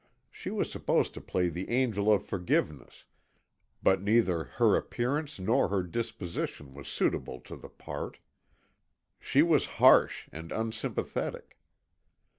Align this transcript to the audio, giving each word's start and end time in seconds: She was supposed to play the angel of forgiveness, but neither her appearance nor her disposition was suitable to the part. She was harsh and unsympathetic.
She 0.31 0.49
was 0.49 0.71
supposed 0.71 1.13
to 1.13 1.21
play 1.21 1.47
the 1.47 1.69
angel 1.69 2.11
of 2.11 2.25
forgiveness, 2.25 3.05
but 3.83 4.01
neither 4.01 4.45
her 4.45 4.75
appearance 4.75 5.37
nor 5.37 5.67
her 5.67 5.83
disposition 5.83 6.73
was 6.73 6.87
suitable 6.87 7.39
to 7.41 7.55
the 7.55 7.69
part. 7.69 8.17
She 9.19 9.43
was 9.43 9.67
harsh 9.77 10.27
and 10.31 10.51
unsympathetic. 10.51 11.55